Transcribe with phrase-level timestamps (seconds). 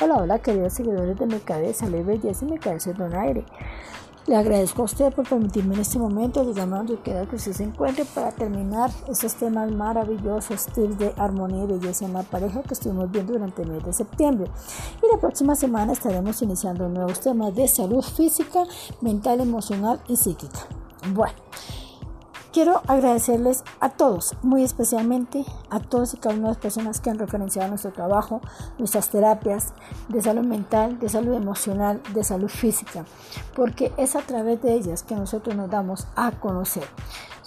[0.00, 3.44] Hola, hola, queridos seguidores de Mercade Salud Belleza y Mercade Donaire.
[4.28, 7.64] Le agradezco a usted por permitirme en este momento, digamos, donde quiera que usted se
[7.64, 12.74] encuentre, para terminar estos temas maravillosos, tips de armonía y belleza en la pareja que
[12.74, 14.48] estuvimos viendo durante el mes de septiembre.
[15.02, 18.62] Y la próxima semana estaremos iniciando nuevos temas de salud física,
[19.00, 20.60] mental, emocional y psíquica.
[21.12, 21.34] Bueno.
[22.50, 27.10] Quiero agradecerles a todos, muy especialmente a todos y cada una de las personas que
[27.10, 28.40] han referenciado nuestro trabajo,
[28.78, 29.74] nuestras terapias
[30.08, 33.04] de salud mental, de salud emocional, de salud física,
[33.54, 36.84] porque es a través de ellas que nosotros nos damos a conocer.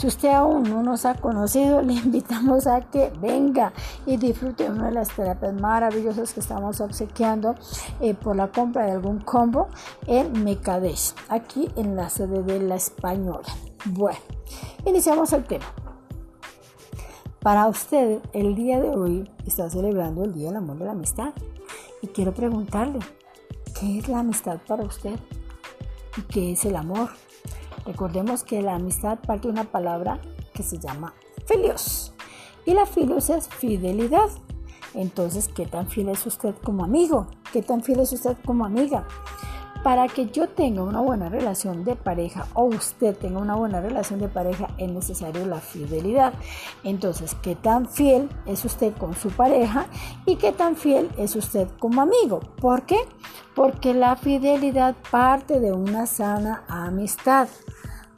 [0.00, 3.74] Si usted aún no nos ha conocido, le invitamos a que venga
[4.06, 7.54] y disfrute una de las terapias maravillosas que estamos obsequiando
[8.00, 9.68] eh, por la compra de algún combo
[10.06, 13.44] en Mecadesh, aquí en la sede de la Española.
[13.84, 14.18] Bueno.
[14.86, 15.66] Iniciamos el tema.
[17.40, 21.34] Para usted, el día de hoy está celebrando el Día del Amor y la Amistad.
[22.00, 23.00] Y quiero preguntarle,
[23.78, 25.18] ¿qué es la amistad para usted?
[26.16, 27.10] ¿Y qué es el amor?
[27.90, 30.20] Recordemos que la amistad parte de una palabra
[30.54, 31.12] que se llama
[31.44, 32.14] filios.
[32.64, 34.28] Y la filios es fidelidad.
[34.94, 37.26] Entonces, ¿qué tan fiel es usted como amigo?
[37.52, 39.08] ¿Qué tan fiel es usted como amiga?
[39.82, 44.20] Para que yo tenga una buena relación de pareja o usted tenga una buena relación
[44.20, 46.32] de pareja es necesario la fidelidad.
[46.84, 49.86] Entonces, ¿qué tan fiel es usted con su pareja
[50.26, 52.38] y qué tan fiel es usted como amigo?
[52.60, 52.98] ¿Por qué?
[53.56, 57.48] Porque la fidelidad parte de una sana amistad.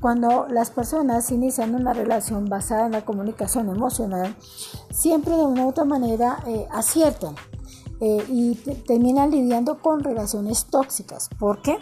[0.00, 4.34] Cuando las personas inician una relación basada en la comunicación emocional,
[4.90, 7.34] siempre de una u otra manera eh, aciertan
[8.00, 8.54] eh, y
[8.86, 11.28] terminan lidiando con relaciones tóxicas.
[11.38, 11.76] ¿Por qué?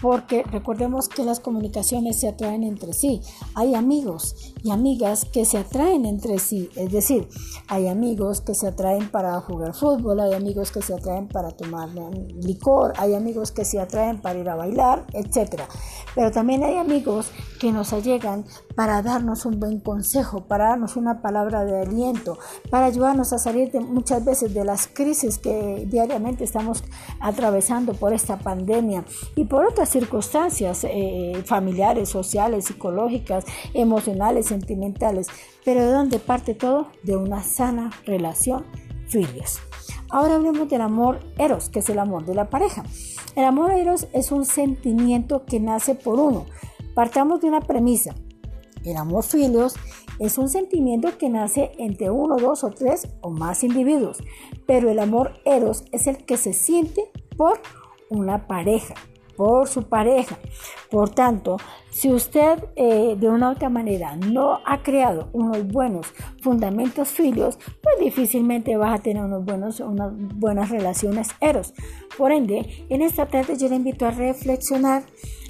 [0.00, 3.20] Porque recordemos que las comunicaciones se atraen entre sí.
[3.54, 6.70] Hay amigos y amigas que se atraen entre sí.
[6.76, 7.28] Es decir,
[7.66, 11.88] hay amigos que se atraen para jugar fútbol, hay amigos que se atraen para tomar
[11.88, 15.62] licor, hay amigos que se atraen para ir a bailar, etc.
[16.14, 18.44] Pero también hay amigos que nos allegan
[18.76, 22.38] para darnos un buen consejo, para darnos una palabra de aliento,
[22.70, 25.55] para ayudarnos a salir de, muchas veces de las crisis que
[25.86, 26.84] diariamente estamos
[27.20, 33.44] atravesando por esta pandemia y por otras circunstancias eh, familiares, sociales, psicológicas,
[33.74, 35.28] emocionales, sentimentales.
[35.64, 36.88] Pero ¿de dónde parte todo?
[37.02, 38.64] De una sana relación
[39.08, 39.60] filios.
[40.10, 42.84] Ahora hablemos del amor eros, que es el amor de la pareja.
[43.34, 46.46] El amor eros es un sentimiento que nace por uno.
[46.94, 48.14] Partamos de una premisa.
[48.84, 49.74] El amor filios
[50.18, 54.18] es un sentimiento que nace entre uno, dos o tres o más individuos,
[54.66, 57.60] pero el amor eros es el que se siente por
[58.08, 58.94] una pareja,
[59.36, 60.38] por su pareja.
[60.90, 61.58] Por tanto,
[61.90, 66.06] si usted eh, de una u otra manera no ha creado unos buenos
[66.40, 71.74] fundamentos filios, pues difícilmente vas a tener unos buenos, unas buenas relaciones eros.
[72.16, 75.04] Por ende, en esta tarde yo le invito a reflexionar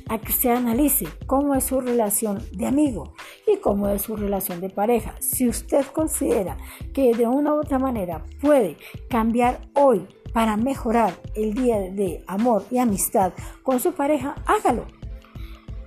[0.09, 3.15] a que se analice cómo es su relación de amigo
[3.47, 5.15] y cómo es su relación de pareja.
[5.21, 6.57] Si usted considera
[6.93, 8.77] que de una u otra manera puede
[9.09, 14.85] cambiar hoy para mejorar el día de amor y amistad con su pareja, hágalo.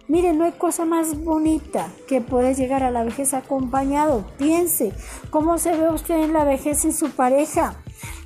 [0.07, 4.25] Miren, no hay cosa más bonita que poder llegar a la vejez acompañado.
[4.40, 4.91] Piense
[5.30, 7.75] cómo se ve usted en la vejez sin su pareja.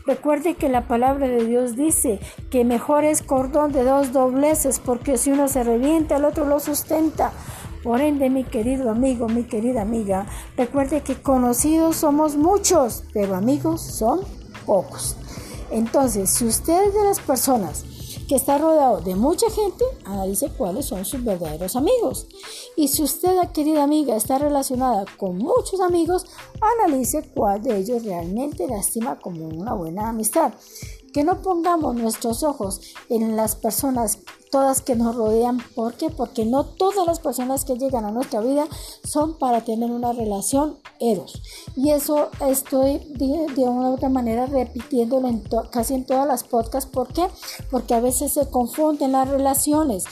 [0.06, 2.19] Recuerde que la palabra de Dios dice
[2.50, 6.59] que mejor es cordón de dos dobleces porque si uno se revienta, el otro lo
[6.59, 7.31] sustenta.
[7.84, 10.25] Por ende, mi querido amigo, mi querida amiga,
[10.58, 14.22] recuerde que conocidos somos muchos, pero amigos son
[14.66, 15.18] pocos.
[15.72, 17.85] Entonces, si usted es de las personas
[18.28, 22.28] que está rodeado de mucha gente, analice cuáles son sus verdaderos amigos.
[22.75, 26.25] Y si usted, querida amiga, está relacionada con muchos amigos,
[26.79, 30.53] analice cuál de ellos realmente la estima como una buena amistad.
[31.13, 34.19] Que no pongamos nuestros ojos en las personas
[34.53, 35.58] todas que nos rodean.
[35.74, 36.12] ¿Por qué?
[36.12, 38.68] Porque no todas las personas que llegan a nuestra vida
[39.03, 41.41] son para tener una relación eros.
[41.75, 46.88] Y eso estoy de, una u otra manera repitiéndolo en casi en todas las podcasts.
[46.88, 47.26] ¿Por qué?
[47.72, 50.03] Porque a veces se confunden las relaciones.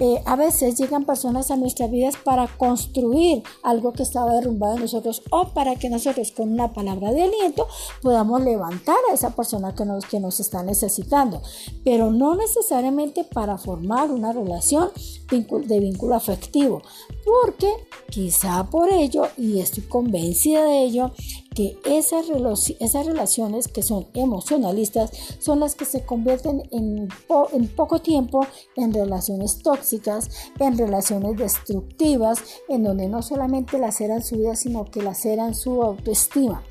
[0.00, 4.82] Eh, a veces llegan personas a nuestras vidas para construir algo que estaba derrumbado en
[4.82, 7.66] nosotros o para que nosotros con una palabra de aliento
[8.00, 11.42] podamos levantar a esa persona que nos, que nos está necesitando,
[11.84, 14.90] pero no necesariamente para formar una relación
[15.30, 16.82] de vínculo afectivo,
[17.24, 17.72] porque
[18.08, 21.10] quizá por ello, y estoy convencida de ello,
[21.58, 25.10] que esas, relaciones que son emocionalistas
[25.40, 27.08] son las que se convierten en,
[27.52, 28.46] en poco tiempo
[28.76, 32.38] en relaciones tóxicas, en relaciones destructivas,
[32.68, 36.62] en donde no solamente laceran su vida, sino que laceran su autoestima.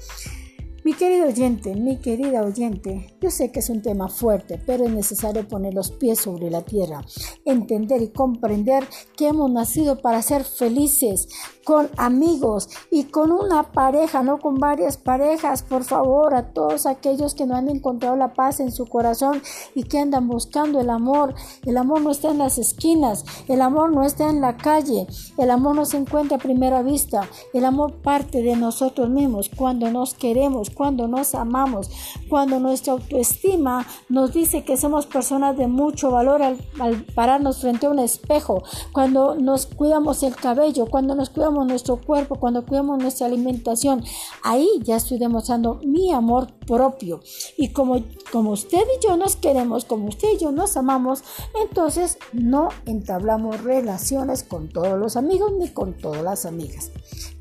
[0.87, 4.91] Mi querido oyente, mi querida oyente, yo sé que es un tema fuerte, pero es
[4.91, 7.03] necesario poner los pies sobre la tierra,
[7.43, 8.87] entender y comprender
[9.17, 11.27] que hemos nacido para ser felices,
[11.67, 15.63] con amigos y con una pareja, no con varias parejas.
[15.63, 19.41] Por favor, a todos aquellos que no han encontrado la paz en su corazón
[19.75, 21.35] y que andan buscando el amor.
[21.65, 25.07] El amor no está en las esquinas, el amor no está en la calle,
[25.37, 27.27] el amor no se encuentra a primera vista.
[27.53, 31.89] El amor parte de nosotros mismos cuando nos queremos, cuando nos amamos,
[32.29, 37.87] cuando nuestra autoestima nos dice que somos personas de mucho valor al, al pararnos frente
[37.87, 43.01] a un espejo, cuando nos cuidamos el cabello, cuando nos cuidamos nuestro cuerpo, cuando cuidamos
[43.01, 44.03] nuestra alimentación,
[44.43, 47.21] ahí ya estoy demostrando mi amor propio.
[47.57, 51.23] Y como, como usted y yo nos queremos, como usted y yo nos amamos,
[51.59, 56.91] entonces no entablamos relaciones con todos los amigos ni con todas las amigas.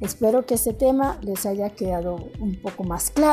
[0.00, 3.25] Espero que este tema les haya quedado un poco más claro,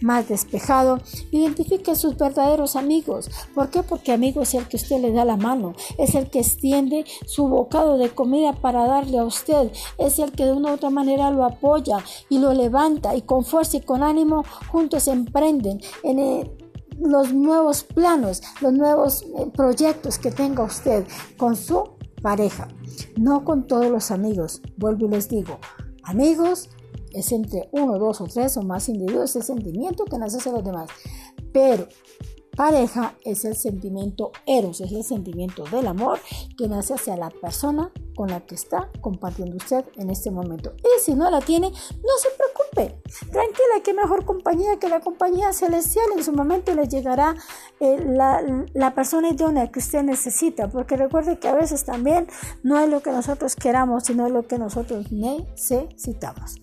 [0.00, 1.00] más despejado.
[1.30, 3.30] Identifique sus verdaderos amigos.
[3.54, 3.82] ¿Por qué?
[3.82, 7.48] Porque amigo es el que usted le da la mano, es el que extiende su
[7.48, 11.30] bocado de comida para darle a usted, es el que de una u otra manera
[11.30, 11.98] lo apoya
[12.28, 16.50] y lo levanta y con fuerza y con ánimo juntos emprenden en eh,
[17.00, 21.06] los nuevos planos, los nuevos eh, proyectos que tenga usted
[21.36, 22.68] con su pareja,
[23.16, 24.62] no con todos los amigos.
[24.76, 25.58] Vuelvo y les digo,
[26.04, 26.70] amigos
[27.14, 30.64] es entre uno, dos o tres o más individuos, ese sentimiento que nace hacia los
[30.64, 30.90] demás.
[31.52, 31.86] Pero
[32.56, 36.18] pareja es el sentimiento eros, es el sentimiento del amor
[36.56, 40.74] que nace hacia la persona con la que está compartiendo usted en este momento.
[40.78, 42.28] Y si no la tiene, no se
[42.74, 46.06] Tranquila, que mejor compañía que la compañía celestial.
[46.16, 47.34] En su momento le llegará
[47.80, 48.42] eh, la,
[48.72, 50.68] la, persona idónea que usted necesita.
[50.68, 52.28] Porque recuerde que a veces también
[52.62, 56.56] no es lo que nosotros queramos, sino lo que nosotros necesitamos.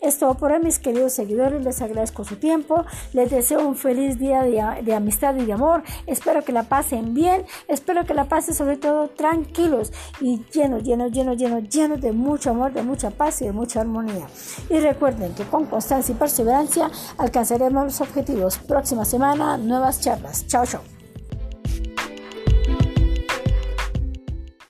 [0.00, 1.64] Esto por hoy, mis queridos seguidores.
[1.64, 2.84] Les agradezco su tiempo.
[3.12, 5.82] Les deseo un feliz día de, de amistad y de amor.
[6.06, 7.44] Espero que la pasen bien.
[7.66, 12.50] Espero que la pasen sobre todo tranquilos y llenos, llenos lleno, lleno, lleno, de mucho
[12.50, 14.26] amor, de mucha paz y de mucha armonía.
[14.70, 18.58] Y recuerden que con constancia y perseverancia alcanzaremos los objetivos.
[18.58, 20.46] Próxima semana, nuevas charlas.
[20.46, 20.95] Chao, chao.